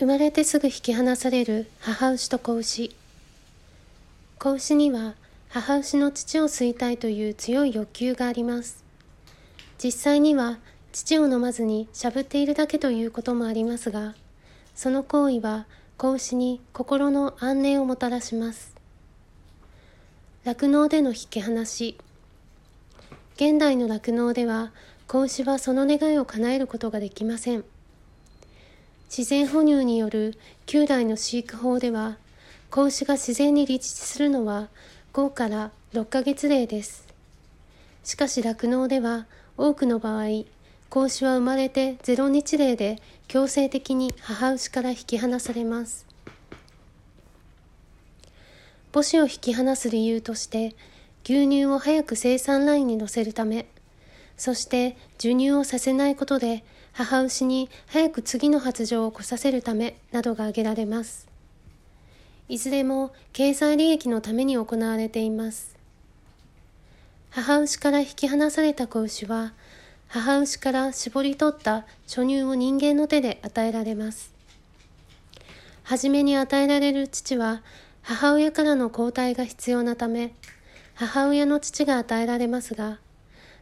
[0.00, 2.96] 生まれてすぐ引き離される母牛と子牛。
[4.40, 5.14] 子牛には
[5.48, 8.82] 母牛の乳を吸いたいという強い欲求があります。
[9.78, 10.58] 実際には
[10.92, 14.14] 乳を飲まずにしゃぶっているだけということもありますが
[14.74, 15.66] その行為は
[15.96, 18.74] 子牛に心の安寧をもたらします。
[20.44, 21.96] 酪農での引き離し。
[23.36, 24.72] 現代の酪農では
[25.06, 27.64] 子牛はその願いを叶えることができません。
[29.16, 30.36] 自然哺乳による
[30.66, 32.16] 旧来の飼育法では
[32.68, 34.66] 子牛が自然に立地するのは
[35.12, 37.06] 5から6ヶ月例です。
[38.02, 40.24] しかし酪農では多くの場合
[40.88, 46.06] 子牛は生まれて0日例で強制的に母牛から引き離されます。
[48.92, 50.74] 母子を引き離す理由として
[51.22, 53.66] 牛乳を早く生産ラインに乗せるため、
[54.36, 56.64] そして授乳をさせないことで
[56.96, 61.26] 母牛に早く次の発情を来させるためなどが挙げられます。
[62.48, 65.74] いずれも経済利益のために行われています。
[67.30, 69.54] 母牛から引き離された子牛は、
[70.06, 74.32] 母牛から絞り取った初乳を人間の手で与えられます。
[75.82, 77.62] はじめに与えられる乳は
[78.02, 80.32] 母親からの交代が必要なため、
[80.94, 82.98] 母親の父が与えられますが、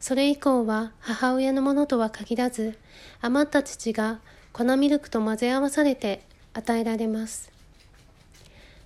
[0.00, 2.78] それ以降は母親のものとは限らず、
[3.20, 4.20] 余った父が
[4.52, 6.22] 粉ミルクと混ぜ合わされて
[6.54, 7.50] 与えられます。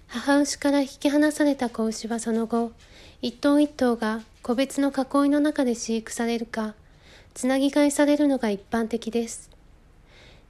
[0.09, 2.73] 母牛から引き離された子牛はその後、
[3.23, 6.75] 一頭一頭が個別の囲いの中で飼育されるか、
[7.35, 9.51] つなぎ飼いされるのが一般的です。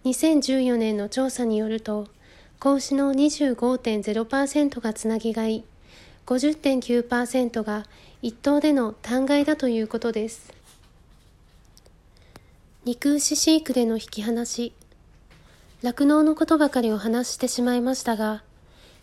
[0.05, 2.09] 2014年の調査によると、
[2.59, 5.65] 子牛の25.0%がつなぎ飼い、
[6.27, 7.87] 50.9%が
[8.23, 10.53] 一頭での単飼いだということです。
[12.85, 14.73] 肉牛飼育での引き離し。
[15.83, 18.43] 酪農のことばかりを話してしまいましたが、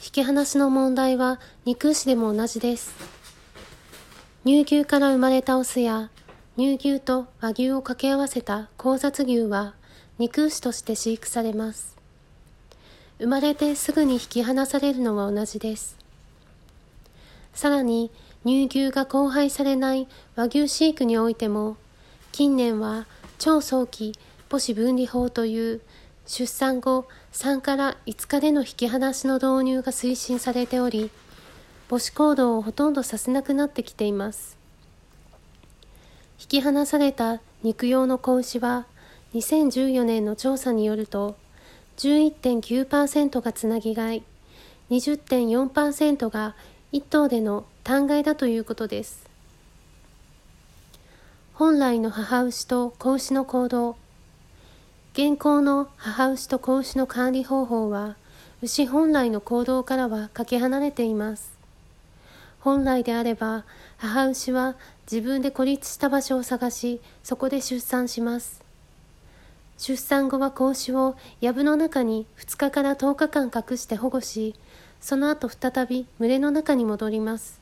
[0.01, 2.93] 引き離しの問題は肉牛でも同じです。
[4.45, 6.09] 乳牛から生まれたオスや
[6.57, 9.75] 乳牛と和牛を掛け合わせた交雑牛は
[10.17, 11.97] 肉牛として飼育されます。
[13.19, 15.98] 生まれてすぐに引き離されるのは同じです。
[17.59, 18.09] さらに
[18.45, 21.75] 乳牛が交配されない和牛飼育においても
[22.31, 23.05] 近年は
[23.37, 24.13] 超早期
[24.49, 25.81] 母子分離法という
[26.25, 31.11] 出産後3から5日での引き離しの導入が推進されており
[31.89, 34.57] 母子行動をほとんどさせなくなってきています。
[36.39, 38.85] 引き離された肉用の子牛は
[39.33, 41.35] 2014年の調査によると
[41.97, 44.23] 11.9%がつなぎ買い
[44.89, 46.55] 20.4%が
[46.91, 49.29] 1頭での単飼いだということです。
[51.53, 53.95] 本来の母牛と子牛の行動
[55.13, 58.15] 現行の母牛と子牛の管理方法は
[58.63, 61.51] 牛本来の行動からはかけ離れています。
[62.59, 63.65] 本来であれば
[63.97, 64.75] 母牛は
[65.11, 68.63] 自分で孤立した場所を探しそこで出産します。
[69.77, 74.55] 出産後は子牛を藪の中に2日から10日間隠して保護し
[75.01, 77.59] その後再び群れの中に戻ります。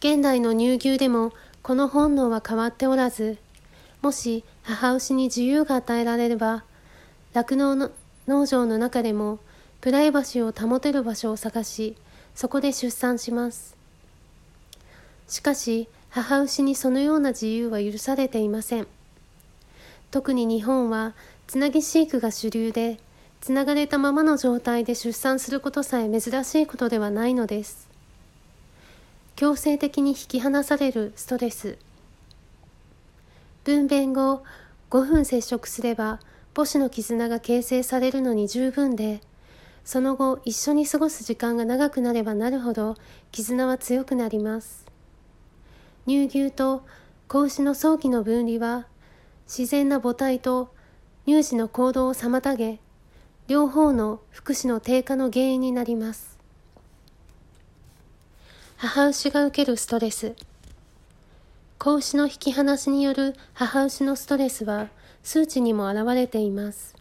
[0.00, 3.38] 現代の乳牛でもこの本能は変わっておらず、
[4.02, 6.64] もし母牛に自由が与えられれば、
[7.32, 7.90] 酪農の
[8.28, 9.38] 農場の中でも
[9.80, 11.96] プライバシーを保てる場所を探し、
[12.34, 13.76] そこで出産します。
[15.28, 18.86] しかし、母牛にそのような自由は許されていません。
[20.10, 21.14] 特に日本は
[21.46, 22.98] つなぎ飼育が主流で、
[23.40, 27.88] つながれたままの状態で出産することさえ珍しいことではないのです。
[29.36, 31.78] 強制的に引き離されるストレス。
[33.64, 34.42] 分娩後
[34.90, 36.20] 5分接触すれば
[36.54, 39.20] 母子の絆が形成されるのに十分で、
[39.84, 42.96] その後一緒に過ごす時間が長くなればなるほど
[43.30, 44.86] 絆は強くなります。
[46.06, 46.82] 乳牛と
[47.28, 48.86] 子牛の早期の分離は
[49.46, 50.72] 自然な母体と
[51.26, 52.80] 乳児の行動を妨げ
[53.48, 56.36] 両方の福祉の低下の原因になります。
[58.76, 60.34] 母牛が受けるストレス。
[61.78, 64.88] 子牛の引き離しによる母牛のストレスは
[65.22, 66.96] 数値にも現れています。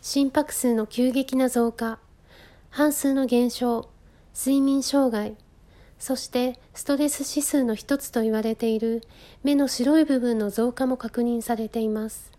[0.00, 2.00] 心拍数の急激な増加、
[2.70, 3.90] 半数の減少、
[4.34, 5.36] 睡眠障害、
[6.00, 9.02] そしてストレス指数の一つと言われている
[9.44, 12.32] 目の白い部分の増加も確認されています。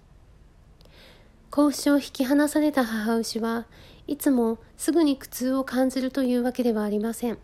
[1.53, 3.67] 子牛を引き離された母牛は
[4.07, 7.37] いつもすぐに苦痛を感じるというわけではありません。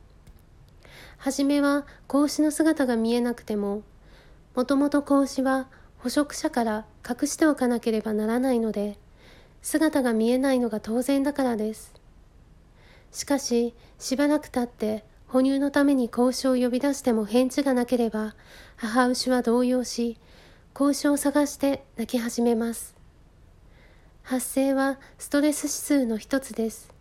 [1.17, 3.83] はじめは子牛の姿が見えなくても、
[4.55, 5.67] もともと子牛は
[5.99, 8.97] 捕食者から隠しておかなければならないので、
[9.61, 11.93] 姿が見えないのが当然だからです。
[13.11, 18.33] しかし、しばらく経って哺乳のために子牛を呼び出しても返事がなければ、
[18.75, 20.17] 母牛は動揺し、
[20.73, 22.98] 子牛を探して泣き始めます。
[24.29, 26.93] 発生はストレス指数の一つです。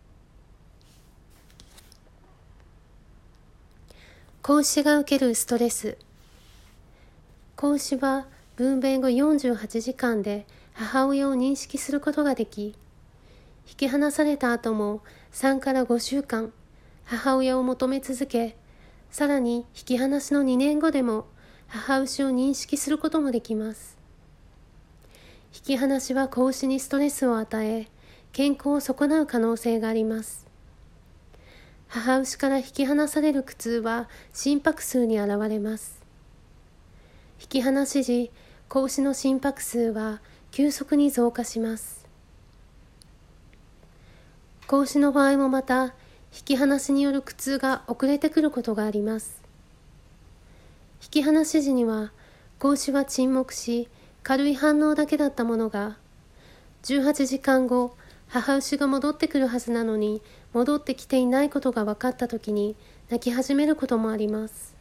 [4.41, 5.99] 子牛が受けるストレス。
[7.55, 12.75] 子牛は分娩後48時間で母親を認識することができ、
[13.69, 16.51] 引き離された後も3から5週間、
[17.05, 18.57] 母親を求め続け、
[19.11, 21.27] さらに引き離しの2年後でも
[21.67, 23.98] 母牛を認識することもできます。
[25.53, 27.87] 引き離しは子牛にストレスを与え、
[28.31, 30.47] 健康を損なう可能性があります。
[31.87, 35.99] 母牛から引き離される苦痛は心拍数に現れます。
[37.41, 38.31] 引き離し時、
[38.67, 42.07] 子牛の心拍数は急速に増加します。
[44.67, 45.95] 子牛の場合もまた、
[46.31, 49.41] 引き離しによる苦痛が遅れてくることがあります。
[51.01, 52.11] 引き離し時には、
[52.59, 53.89] 子牛は沈黙し、
[54.29, 55.97] 軽い反応だけだったものが、
[56.83, 57.95] 18時間後、
[58.27, 60.21] 母牛が戻ってくるはずなのに、
[60.53, 62.75] 戻ってきていないことが分かった時に、
[63.09, 64.75] 泣き始めることもあります。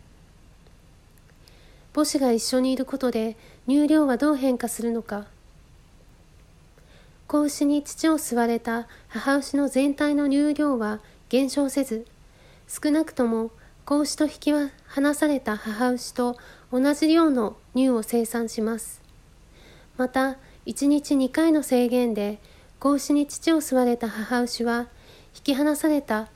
[1.95, 5.25] 母子が一緒にいることで、乳量はどう変化するのか。
[7.27, 12.05] 子牛に乳を吸われた母牛の全体の乳量は減少せず、
[12.69, 13.51] 少なくとも
[13.87, 16.37] 子牛と引き離された母牛と
[16.71, 19.07] 同じ量の乳を生産します。
[19.99, 20.37] また、
[20.67, 22.39] 1日2回の制限で
[22.79, 24.87] 子牛に乳を吸われた母牛は
[25.35, 26.29] 引き離された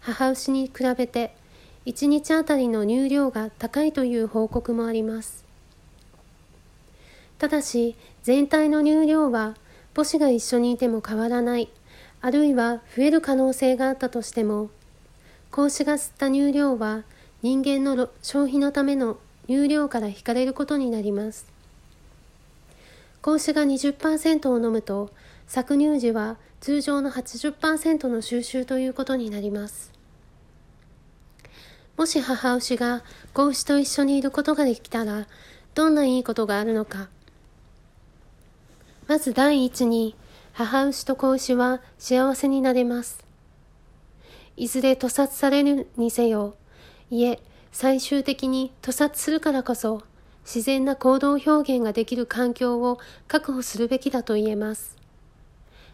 [0.00, 1.36] 母牛に比べて
[1.84, 5.44] 1日あたりの乳量が高いという報告もあります。
[7.38, 9.54] ただし、全体の乳量は
[9.94, 11.68] 母子が一緒にいても変わらない、
[12.22, 14.70] あるいは増える可能性があったとしても、
[15.50, 17.02] 子牛が吸った乳量は
[17.42, 19.18] 人間の消費のための
[19.48, 21.53] 乳量から引かれることになります。
[23.24, 25.08] 子牛が20%を飲むと、
[25.48, 29.94] 搾乳時は通常の80%の収集ということになります。
[31.96, 35.26] もし母牛が子牛と一緒にいることができたら、
[35.74, 37.08] どんないいことがあるのか。
[39.08, 40.14] まず第一に、
[40.52, 43.24] 母牛と子牛は幸せになれます。
[44.58, 46.56] いずれ屠殺されるにせよ、
[47.10, 47.40] いえ、
[47.72, 50.02] 最終的に屠殺するからこそ、
[50.44, 52.98] 自然な行動表現ができる環境を
[53.28, 54.96] 確保するべきだと言えます。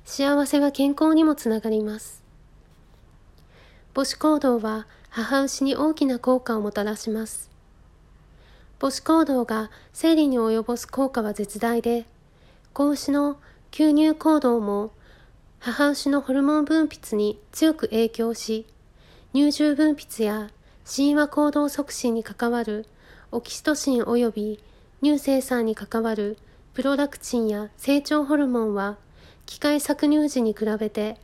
[0.04, 2.22] 幸せは健康にもつながります。
[3.94, 7.50] 母子行動は母牛に大きな効果をもたらします。
[8.80, 12.06] 母子行動が生理に及ぼす効果は絶大で、
[12.72, 13.38] 子牛の
[13.70, 14.92] 吸入行動も
[15.58, 18.66] 母牛のホルモン分泌に強く影響し、
[19.34, 20.50] 乳汁分泌や
[20.84, 22.86] 神話行動促進に関わる
[23.32, 24.60] オキシトシン及び
[25.02, 26.36] 乳生産に関わる
[26.74, 28.96] プロラクチンや成長ホルモンは
[29.46, 31.16] 機械搾乳時に比べて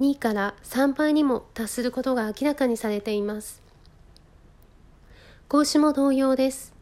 [0.00, 3.62] 2から3倍にも達することが明らかにされています。
[5.48, 6.74] 子牛も同様です。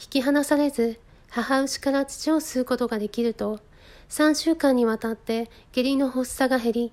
[0.00, 0.98] 引き離されず
[1.28, 3.60] 母牛から乳を吸うことができると、
[4.08, 6.92] 3週間にわたって下痢の発作が減り、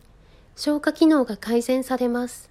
[0.55, 2.48] 消化機能が改善されます。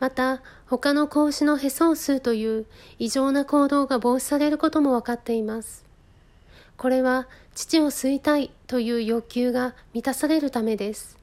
[0.00, 2.66] また、他の子牛のへそを吸うという
[2.98, 5.84] 異常な行動が防止されることも分かっています。
[6.78, 11.18] これは、乳を吸いたいという欲求が満たされるためです。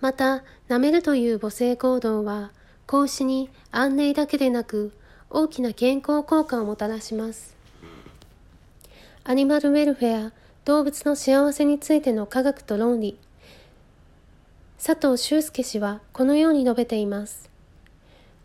[0.00, 2.52] また、舐めるという母性行動は、
[2.86, 4.92] 子牛に安寧だけでなく、
[5.30, 7.56] 大きな健康効果をもたらします。
[9.24, 10.32] アニマルウェルフェア、
[10.64, 13.18] 動物の幸せについての科学と論理。
[14.86, 17.48] 佐藤修介氏はこのように述べています。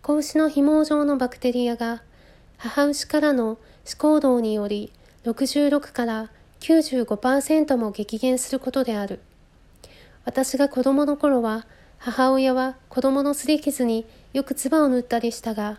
[0.02, 2.02] 子牛の紐状のバクテリアが
[2.56, 3.60] 母牛からの思
[3.98, 4.94] 考動により
[5.26, 6.30] 66から
[6.62, 9.20] 95%も激減することである。
[10.24, 11.66] 私が子供の頃は
[11.98, 15.78] 母親は子供のすり傷によく唾を塗ったりしたが、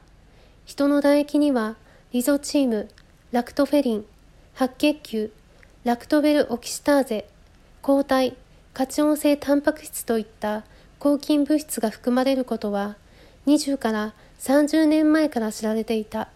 [0.66, 1.76] 人の唾液には
[2.12, 2.90] リゾチーム、
[3.32, 4.04] ラクトフェリン、
[4.52, 5.32] 白血球、
[5.84, 7.26] ラクトベルオキシターゼ、
[7.80, 8.36] 抗体、
[8.80, 10.64] カチオン性タンパク質といった
[10.98, 12.96] 抗菌物質が含まれることは
[13.46, 16.30] 20から30年前から知られていた。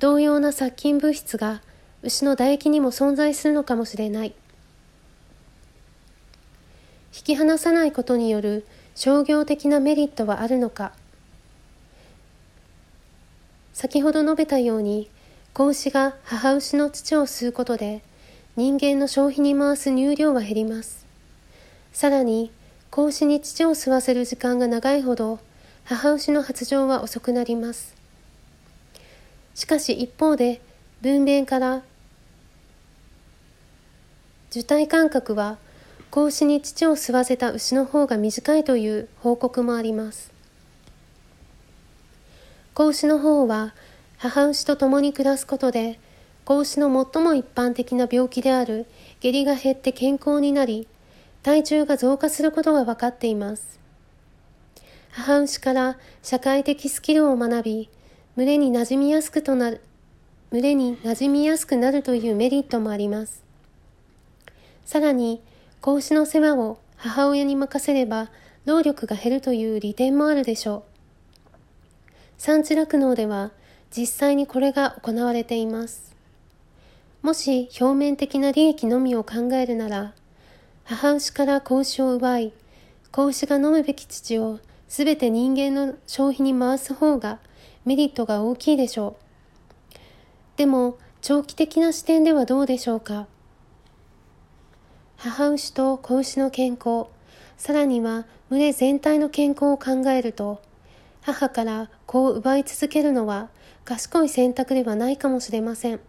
[0.00, 1.62] 同様な殺菌物質が
[2.02, 4.34] 牛の唾液にも存在するのかもしれない。
[7.16, 10.94] 引き離さないことによる商業的なメリットはあるのか。
[13.72, 15.08] 先ほど述べたように
[15.54, 18.02] 子牛が母牛の乳を吸うことで
[18.56, 21.05] 人間の消費に回す乳量は減ります。
[21.96, 22.50] さらに、
[22.90, 25.38] 子牛に乳を吸わせる時間が長いほど、
[25.84, 27.94] 母牛の発情は遅くなります。
[29.54, 30.60] しかし一方で、
[31.00, 31.82] 分娩から
[34.50, 35.56] 受胎間隔は
[36.10, 40.30] 子牛に乳を吸わせた牛の方が短いという報告もあります。
[42.74, 43.72] 子牛の方は
[44.18, 45.98] 母牛と共に暮らすことで
[46.44, 48.84] 子牛の最も一般的な病気である
[49.20, 50.86] 下痢が減って健康になり
[51.46, 53.78] 体重が増加することが分かっています。
[55.12, 57.88] 母牛から社会的スキルを学び
[58.36, 59.80] 群れに馴染みやすくとなる
[60.50, 63.44] 群れに馴染みやすくなるというメリットもあります。
[64.84, 65.40] さらに、
[65.80, 68.28] 子牛の世話を母親に任せれば
[68.64, 70.82] 労力が減るという利点もあるでしょう。
[72.38, 73.52] 産地酪農では
[73.96, 76.12] 実際にこれが行われています。
[77.22, 80.12] もし表面的な利益のみを考えるなら、
[80.88, 82.52] 母牛から子牛を奪い、
[83.10, 87.40] 子牛が飲むべき乳をすべて人間の消費に回す方が
[87.84, 89.96] メリットが大きいでしょう。
[90.56, 93.26] でも、長期的な視点ではどうでしょうか。
[95.16, 97.06] 母牛と子牛の健康、
[97.56, 100.62] さらには群れ全体の健康を考えると、
[101.20, 103.48] 母から子を奪い続けるのは
[103.84, 106.00] 賢い選択ではないかもしれません。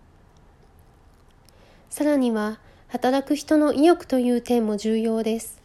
[1.89, 5.61] さらには、働く人の意欲という点も重要です。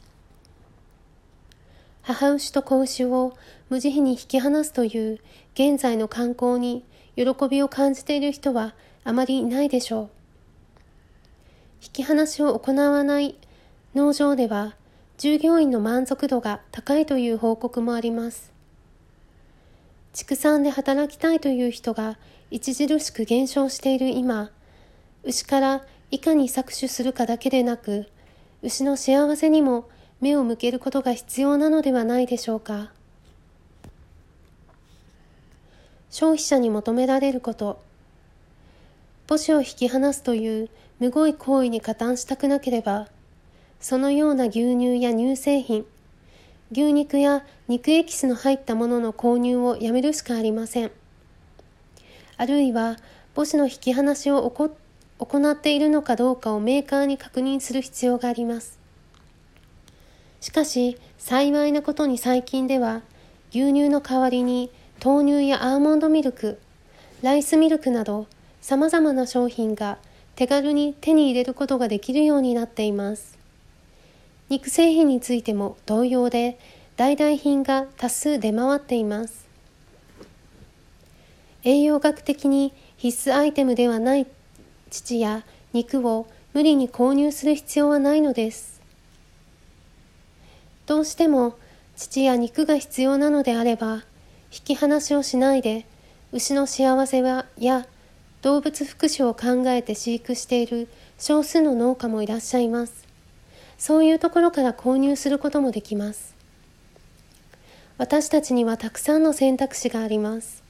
[2.02, 3.36] 母牛と子牛を
[3.70, 5.20] 無慈悲に引き離すという
[5.54, 8.74] 現在の観光に喜びを感じている人は
[9.04, 10.08] あまりいないでしょう。
[11.80, 13.36] 引き離しを行わない
[13.94, 14.74] 農場では
[15.16, 18.52] 従業員の満足度が高いという報告もあります。
[20.12, 22.18] 畜産で働きたいという人が
[22.52, 24.50] 著しく減少している今、
[25.22, 28.06] 牛からいかに搾取するかだけでなく、
[28.62, 29.88] 牛の幸せにも
[30.20, 32.92] 目を向けることが必要なのではないでしょうか。
[36.10, 37.80] 消費者に求められること。
[39.26, 40.68] 母子を引き離すという
[41.00, 43.08] むごい行為に加担したくなければ、
[43.80, 45.86] そのような牛乳や乳製品、
[46.72, 50.90] 牛肉や肉エキスの入ったものの購入をやめるしかありません。
[52.36, 52.98] あるいは
[53.34, 54.44] 母子の引き離しを
[55.24, 58.78] 行っているのかどうかをメーカーに確認する必要があります。
[60.40, 63.02] しかし、幸いなことに最近では、
[63.50, 64.70] 牛乳の代わりに
[65.04, 66.58] 豆乳やアーモンドミルク、
[67.22, 68.26] ライスミルクなど
[68.60, 69.98] 様々な商品が
[70.34, 73.38] 手軽に手に入れることができるようになっています。
[74.48, 76.58] 肉製品についても同様で、
[76.96, 79.46] 代替品が多数出回っています。
[81.64, 84.26] 栄養学的に必須アイテムではない
[84.92, 88.82] 乳や肉を無理に購入する必要はないのです。
[90.84, 91.54] どうしても
[91.96, 94.04] 乳や肉が必要なのであれば、
[94.52, 95.86] 引き離しをしないで、
[96.32, 97.86] 牛の幸せはや
[98.42, 103.06] 動物福祉を考えて飼育している少数の農家もいらっしゃいます。
[103.78, 106.34] そういうところから購入することもできます。
[107.96, 110.62] 私たちにはたくさんの選択肢があります。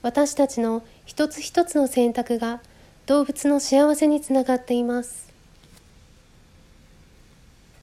[0.00, 2.60] 私たちの一つ一つの選択が
[3.06, 5.33] 動物の幸せにつながっています。